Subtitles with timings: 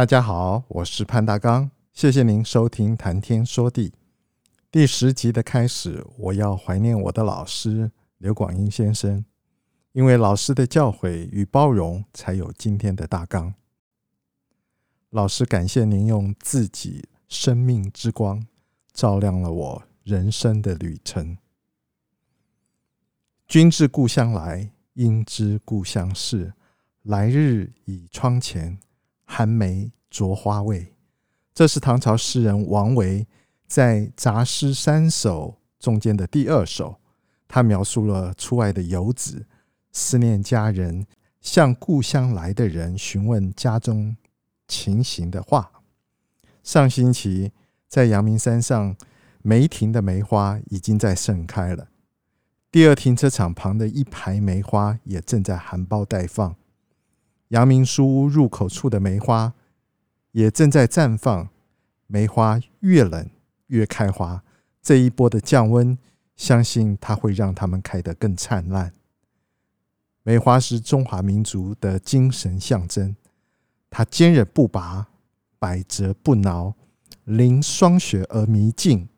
[0.00, 3.90] 大家好，我是潘大刚，谢谢您收听《谈天说地》
[4.70, 6.02] 第十集的开始。
[6.16, 9.22] 我要怀念我的老师刘广英先生，
[9.92, 13.52] 因为老师的教诲与包容，才有今天的大纲。
[15.10, 18.46] 老师，感谢您用自己生命之光，
[18.94, 21.36] 照亮了我人生的旅程。
[23.46, 26.54] 君至故乡来，应知故乡事。
[27.02, 28.78] 来日倚窗前。
[29.32, 30.92] 寒梅着花味，
[31.54, 33.26] 这是唐朝诗人王维
[33.66, 36.96] 在《杂诗三首》中间的第二首。
[37.46, 39.46] 他描述了出外的游子
[39.92, 41.06] 思念家人，
[41.40, 44.16] 向故乡来的人询问家中
[44.68, 45.72] 情形的话。
[46.62, 47.50] 上星期
[47.88, 48.94] 在阳明山上，
[49.42, 51.88] 梅亭的梅花已经在盛开了。
[52.70, 56.54] 第二停车场旁的一排梅花也正在含苞待放。
[57.48, 59.52] 阳明书屋入口处的梅花
[60.32, 61.48] 也正在绽放，
[62.06, 63.28] 梅花越冷
[63.66, 64.42] 越开花。
[64.82, 65.98] 这一波的降温，
[66.36, 68.92] 相信它会让它们开得更灿烂。
[70.22, 73.16] 梅花是中华民族的精神象征，
[73.88, 75.08] 它坚韧不拔，
[75.58, 76.74] 百折不挠，
[77.24, 79.08] 临霜雪而弥劲，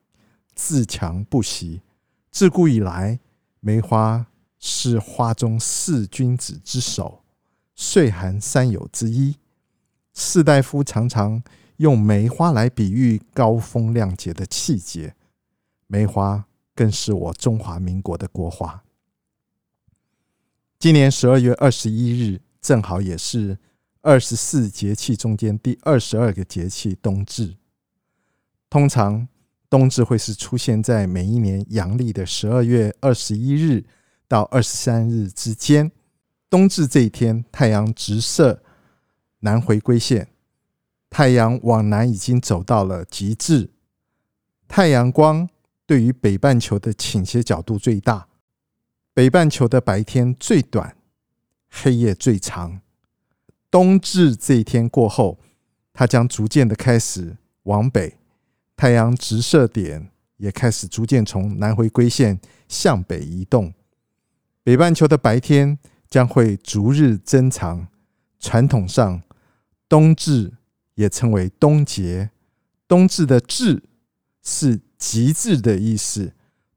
[0.54, 1.82] 自强不息。
[2.30, 3.20] 自古以来，
[3.60, 4.26] 梅花
[4.58, 7.22] 是花中四君子之首。
[7.74, 9.36] 岁寒三友之一，
[10.14, 11.42] 士大夫常常
[11.78, 15.14] 用梅花来比喻高风亮节的气节。
[15.86, 18.82] 梅花更是我中华民国的国花。
[20.78, 23.58] 今年十二月二十一日，正好也是
[24.00, 27.56] 二十四节气中间第二十二个节气冬至。
[28.68, 29.28] 通常
[29.68, 33.84] 冬至会是出现在每一年阳历的十二月二十一日
[34.26, 35.92] 到二十三日之间。
[36.48, 38.62] 冬至这一天，太阳直射
[39.42, 40.26] 南回归线，
[41.08, 43.70] 太阳往南已经走到了极致。
[44.66, 45.48] 太阳光
[45.86, 48.26] 对于北半球的倾斜角度最大，
[49.14, 50.96] 北半球的白天最短，
[51.70, 52.80] 黑夜最长。
[53.70, 55.38] 冬至这一天过后，
[55.92, 58.18] 它将逐渐的开始往北，
[58.74, 63.72] 太阳直射点也开始逐渐从南回归线向北移动，
[64.64, 65.78] 北半球的白天。
[66.12, 67.88] 将会逐日增长。
[68.38, 69.22] 传统上，
[69.92, 70.50] 冬至
[70.94, 72.30] 也称为冬节。
[72.88, 73.82] 冬至的“至”
[74.42, 76.32] 是极致的意思。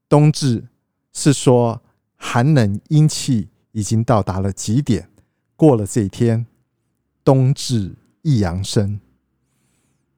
[0.09, 0.65] 冬至
[1.13, 1.81] 是说
[2.17, 5.07] 寒冷阴气已经到达了极点。
[5.55, 6.45] 过了这一天，
[7.23, 8.99] 冬至一阳生。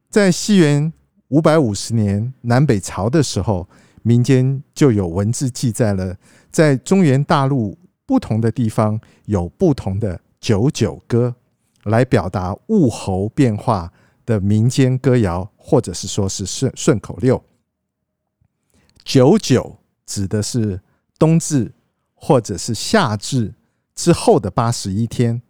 [0.09, 0.91] 在西元
[1.27, 3.69] 五百五十年南北朝的时候，
[4.01, 6.17] 民间就有文字记载了，
[6.49, 7.77] 在中原大陆。
[8.07, 11.35] 不同的地方有不同的九九歌，
[11.87, 13.91] 来表达物候变化
[14.25, 17.43] 的民间歌谣，或者是说是顺顺口溜。
[19.03, 20.81] 九九指的是
[21.17, 21.73] 冬至
[22.13, 23.55] 或者是夏至
[23.95, 25.41] 之后的八十一天，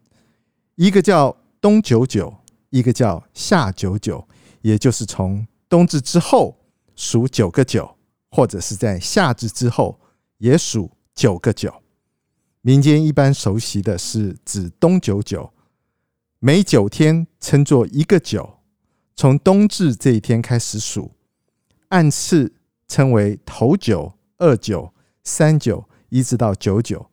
[0.76, 2.34] 一个叫冬九九，
[2.70, 4.28] 一个叫夏九九，
[4.62, 6.56] 也就是从冬至之后
[6.96, 7.98] 数九个九，
[8.30, 10.00] 或者是在夏至之后
[10.38, 11.74] 也数九个九。
[12.62, 15.52] 民间一般熟悉的是指冬九九，
[16.40, 18.60] 每九天称作一个九，
[19.16, 21.12] 从冬至这一天开始数，
[21.90, 22.54] 按次
[22.88, 27.10] 称为头九、二九、三九，一直到九九，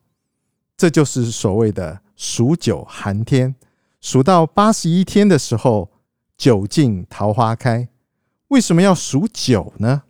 [0.77, 3.55] 这就是所谓的数九寒天。
[3.99, 5.91] 数到八十一天的时候，
[6.37, 7.89] 九尽桃花开。
[8.49, 10.03] 为什么要数九呢？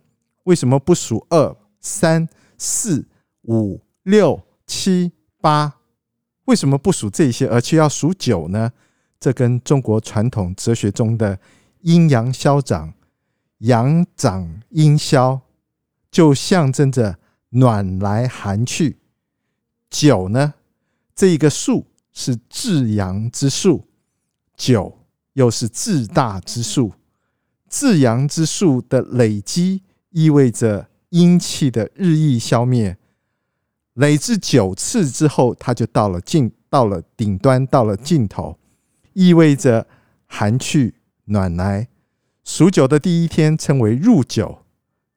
[0.44, 3.08] 为什么不数二、三、四、
[3.44, 5.12] 五、六、七？
[5.40, 5.78] 八，
[6.46, 8.72] 为什么不数这些，而却要数九呢？
[9.18, 11.38] 这跟中国传统哲学中的
[11.80, 12.92] 阴阳消长、
[13.58, 15.40] 阳长阴消，
[16.10, 17.18] 就象征着
[17.50, 18.98] 暖来寒去。
[19.88, 20.54] 九呢，
[21.14, 23.86] 这一个数是至阳之数，
[24.56, 24.98] 九
[25.32, 26.92] 又是至大之数。
[27.68, 32.96] 至阳之数的累积，意味着阴气的日益消灭。
[33.94, 38.58] 累至九次之后，它就到了尽，到了顶端，到了尽头，
[39.16, 39.86] 意味着
[40.26, 41.88] 寒去暖来。
[42.44, 44.58] 数九的第一天称为入九，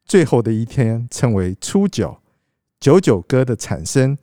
[0.06, 2.18] 最后的一天称为出九。
[2.80, 4.18] 九九歌的产生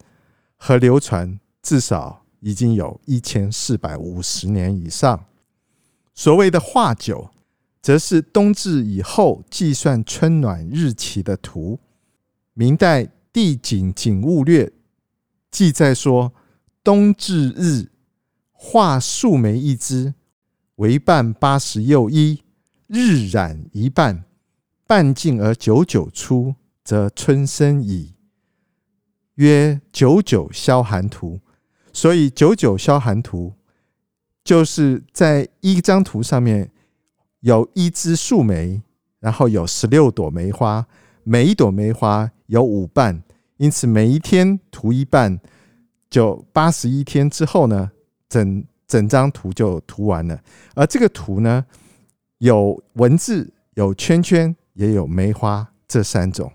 [0.56, 5.26] 和流传，至少已经有一千四百五十年以上。
[6.14, 7.28] 所谓的画九，
[7.82, 11.78] 则是冬至以后计算春暖日期的图。
[12.54, 14.64] 明代《地景景物略》
[15.50, 16.32] 记载说
[16.82, 17.90] ：“冬至日，
[18.56, 20.14] 画树梅一枝，
[20.76, 22.42] 为半八十又一，
[22.86, 24.24] 日染一半，
[24.86, 28.14] 半尽而九九出，则春生矣。”
[29.36, 31.40] 曰“九九消寒图”。
[31.92, 33.52] 所以“九九消寒图”
[34.42, 36.70] 就是在一张图上面
[37.40, 38.82] 有一枝树梅，
[39.20, 40.86] 然后有十六朵梅花，
[41.22, 42.30] 每一朵梅花。
[42.48, 43.24] 有五瓣，
[43.56, 45.40] 因此每一天涂一瓣，
[46.08, 47.90] 就八十一天之后呢，
[48.28, 50.40] 整整张图就涂完了。
[50.74, 51.64] 而这个图呢，
[52.38, 56.52] 有文字、有圈圈，也有梅花这三种。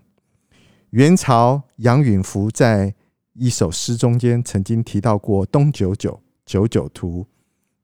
[0.92, 2.94] 元朝杨允福在
[3.34, 7.26] 一首诗中间曾经提到过“冬九九九九图”，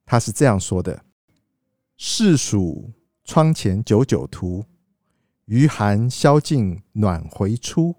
[0.05, 1.03] 他是这样说的
[1.97, 2.91] ：“试数
[3.23, 4.65] 窗前九九图。”
[5.45, 7.95] 余寒消尽暖回初，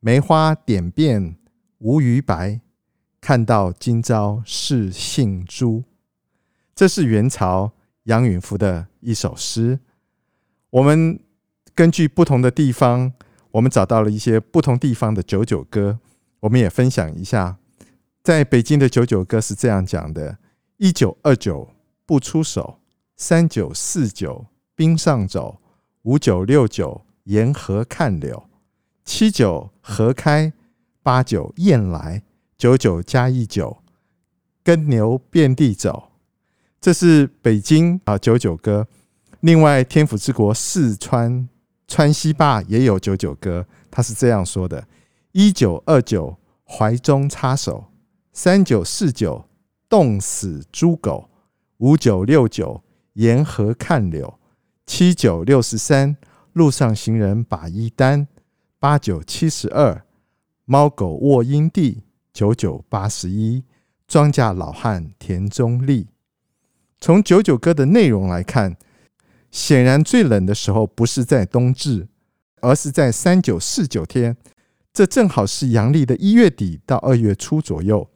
[0.00, 1.38] 梅花点遍
[1.78, 2.60] 无余白。
[3.26, 5.82] 看到今朝是姓朱。
[6.76, 7.72] 这是元朝
[8.04, 9.80] 杨允福的一首诗。
[10.70, 11.18] 我们
[11.74, 13.12] 根据不同的地方，
[13.50, 15.98] 我们找到了一些不同地方的九九歌，
[16.38, 17.56] 我们也分享一下。
[18.22, 20.38] 在北京的九九歌是这样讲的：
[20.76, 21.70] 一九二九
[22.06, 22.78] 不出手，
[23.16, 24.46] 三九四九
[24.76, 25.60] 冰上走。
[26.02, 28.48] 五九六九沿河看柳，
[29.04, 30.52] 七九河开，
[31.02, 32.22] 八九雁来，
[32.58, 33.82] 九九加一九，
[34.64, 36.12] 耕牛遍地走。
[36.80, 38.86] 这是北京啊九九歌。
[39.40, 41.48] 另外，天府之国四川
[41.86, 44.88] 川西坝也有九九歌，他是这样说的：
[45.32, 47.84] 一九二九怀中插手，
[48.32, 49.46] 三九四九
[49.88, 51.28] 冻死猪狗，
[51.78, 52.82] 五九六九
[53.14, 54.38] 沿河看柳。
[54.86, 56.16] 七九六十三，
[56.52, 58.26] 路上行人把衣单；
[58.78, 60.06] 八九七十二，
[60.64, 62.04] 猫狗卧阴地；
[62.36, 63.64] 九九八十一，
[64.06, 66.08] 庄稼老汉田中立。
[67.00, 68.76] 从九九歌的内容来看，
[69.50, 72.06] 显然最冷的时候不是在冬至，
[72.60, 74.36] 而是在三九四九天，
[74.92, 78.06] 这正好是阳历的一月底到二月初左右。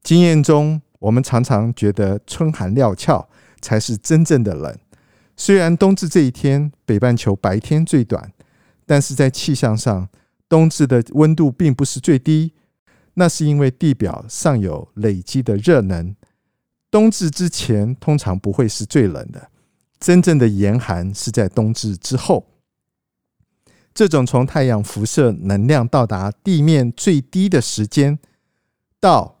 [0.00, 3.28] 经验中，我们常常觉得春寒料峭
[3.60, 4.78] 才是真正的冷。
[5.36, 8.32] 虽然冬至这一天，北半球白天最短，
[8.86, 10.08] 但是在气象上，
[10.48, 12.52] 冬至的温度并不是最低。
[13.18, 16.14] 那是因为地表上有累积的热能。
[16.90, 19.50] 冬至之前通常不会是最冷的，
[19.98, 22.46] 真正的严寒是在冬至之后。
[23.92, 28.18] 这种从太阳辐射能量到达地面最低的时间，
[29.00, 29.40] 到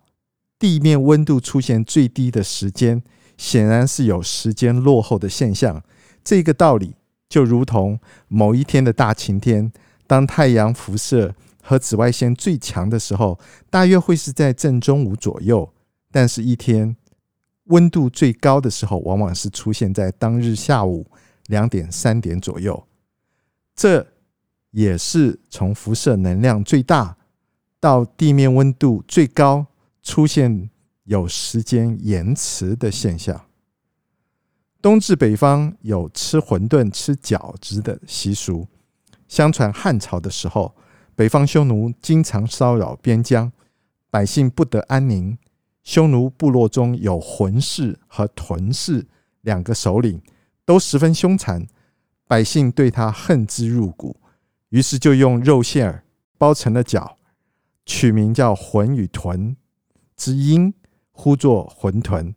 [0.58, 3.02] 地面温度出现最低的时间。
[3.38, 5.82] 显然是有时间落后的现象。
[6.24, 6.94] 这个道理
[7.28, 9.70] 就如同某一天的大晴天，
[10.06, 11.34] 当太阳辐射
[11.66, 15.72] 和紫外线最强的时候，大约会是在正中午左右。
[16.10, 16.96] 但是，一天
[17.64, 21.06] 温度最高的时候，往往是出现在当日下午
[21.46, 22.86] 两点、三点左右。
[23.74, 24.06] 这
[24.70, 27.16] 也是从辐射能量最大
[27.80, 29.66] 到地面温度最高
[30.02, 30.70] 出现。
[31.08, 33.40] 有时间延迟的现象。
[34.82, 38.66] 冬至北方有吃馄饨、吃饺子的习俗。
[39.28, 40.74] 相传汉朝的时候，
[41.16, 43.50] 北方匈奴经常骚扰边疆，
[44.10, 45.36] 百姓不得安宁。
[45.82, 49.06] 匈奴部落中有浑氏和屯氏
[49.40, 50.22] 两个首领，
[50.64, 51.66] 都十分凶残，
[52.28, 54.16] 百姓对他恨之入骨，
[54.68, 56.04] 于是就用肉馅儿
[56.36, 57.14] 包成了饺，
[57.84, 59.56] 取名叫“浑”与“屯”
[60.16, 60.72] 之音。
[61.18, 62.34] 呼作馄饨，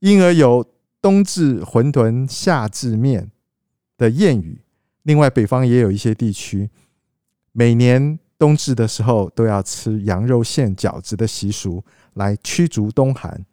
[0.00, 0.66] 因而有
[1.00, 3.30] “冬至馄饨，夏至面”
[3.96, 4.62] 的谚语。
[5.04, 6.68] 另外，北方也有一些地区，
[7.52, 13.46] 每年冬至的时候都要吃羊肉馅饺子的习俗，来驱逐冬寒。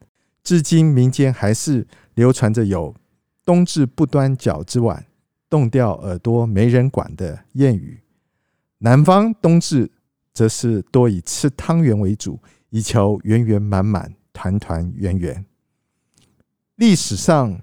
[0.43, 2.95] 至今，民间还是流传着有
[3.45, 5.05] “冬至不端饺子碗，
[5.49, 8.01] 冻掉耳朵没人管”的谚语。
[8.79, 9.91] 南方冬至
[10.33, 12.39] 则是多以吃汤圆为主。
[12.71, 15.43] 以求圆圆满满、团团圆圆。
[16.75, 17.59] 历史上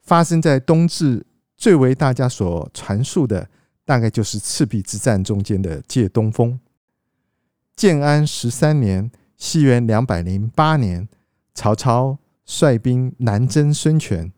[0.00, 1.26] 发生在冬至
[1.58, 3.50] 最为大家所传述的，
[3.92, 6.58] 大概就是赤壁之战中间的借东风。
[7.76, 11.06] 建安十三年（西元两百零八年），
[11.52, 14.32] 曹操率兵南征孙权。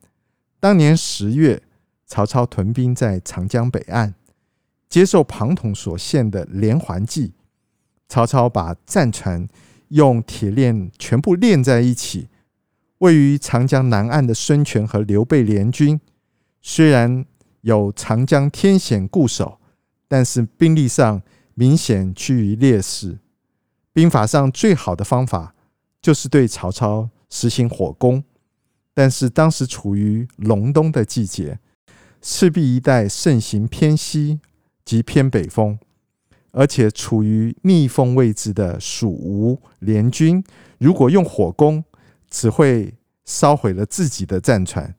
[0.59, 1.63] 当年十月，
[2.05, 4.15] 曹操屯兵在长江北岸，
[4.89, 7.35] 接受庞统所献的连环计。
[8.09, 9.47] 曹操把战船
[9.91, 12.29] 用铁链全部链在一起。
[12.99, 16.01] 位于长江南岸的孙权和刘备联军，
[16.61, 17.25] 虽然
[17.65, 19.59] 有长江天险固守，
[20.07, 21.23] 但是兵力上
[21.55, 23.19] 明显趋于劣势。
[23.95, 25.55] 兵法上最好的方法
[26.03, 28.23] 就是对曹操实行火攻，
[28.93, 31.59] 但是当时处于隆冬的季节，
[32.21, 34.41] 赤壁一带盛行偏西
[34.85, 35.79] 及偏北风，
[36.51, 40.45] 而且处于逆风位置的蜀吴联军，
[40.77, 41.83] 如果用火攻，
[42.29, 42.93] 只会
[43.25, 44.95] 烧毁了自己的战船。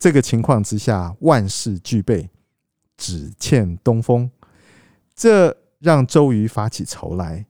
[0.00, 2.30] 这个情况之下，万事俱备，
[2.96, 4.30] 只欠东风。
[5.14, 7.44] 这让周瑜发起愁来。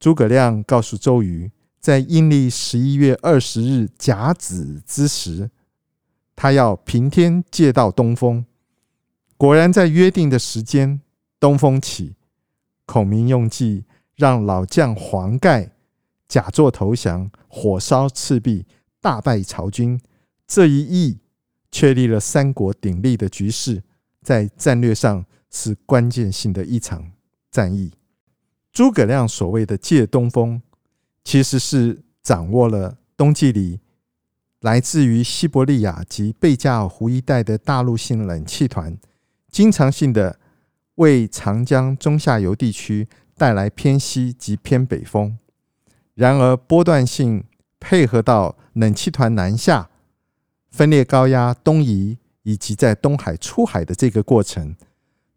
[0.00, 5.48] 诸葛亮告诉周瑜，在阴历十一月二十日甲子之时，
[6.34, 8.44] 他要平天借道东风。
[9.36, 11.00] 果然，在约定的时间，
[11.38, 12.16] 东风起。
[12.84, 13.84] 孔明用计，
[14.16, 15.70] 让老将黄盖
[16.26, 18.66] 假作投降，火烧赤壁。
[19.00, 20.00] 大败曹军，
[20.48, 21.20] 这一役
[21.76, 23.82] 确立了三国鼎立的局势，
[24.22, 27.12] 在战略上是关键性的一场
[27.50, 27.92] 战役。
[28.72, 30.62] 诸葛亮所谓的借东风，
[31.22, 33.80] 其实是掌握了冬季里
[34.60, 38.96] 来自于西伯利亚及贝加尔湖一带的大陆性冷气团，
[39.50, 40.40] 经常性的
[40.94, 43.06] 为长江中下游地区
[43.36, 45.36] 带来偏西及偏北风。
[46.14, 47.44] 然而波段性。
[47.78, 49.90] 配合到冷气团南下、
[50.76, 54.76] 分裂高压东移，以及在东海出海的这个过程，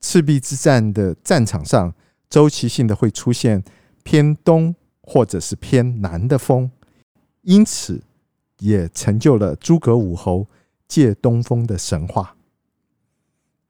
[0.01, 1.95] 赤壁之战的战场上，
[2.29, 3.63] 周期性的会出现
[4.03, 6.69] 偏东或者是偏南的风，
[7.43, 8.03] 因此
[8.59, 10.45] 也成就了诸葛武侯
[10.89, 12.35] 借东风的神话。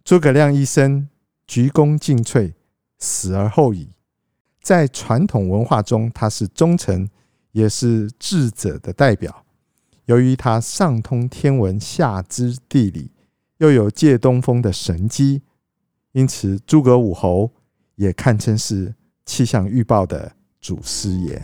[0.04, 1.08] 诸葛亮一生
[1.46, 2.54] 鞠躬尽瘁，
[2.98, 3.90] 死而后已。
[4.64, 7.08] 在传统文化中，他是忠臣。
[7.52, 9.44] 也是智者的代表。
[10.10, 13.12] 由于他上通天文，下知地理，
[13.60, 15.44] 又有借东风的神机，
[16.14, 17.52] 因此诸葛武侯
[17.94, 18.96] 也堪称是
[19.28, 21.40] 气象预报的祖师爷。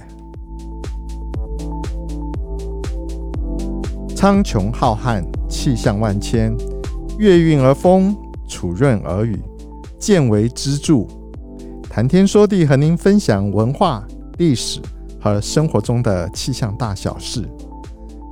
[4.16, 6.52] 苍穹浩瀚，气象万千，
[7.20, 8.18] 月运而风，
[8.50, 9.40] 楚润而雨，
[10.00, 11.06] 见微知著。
[11.88, 14.08] 谈天说地，和您分享文化
[14.40, 14.82] 历史。
[15.18, 17.50] 和生活中的气象大小事，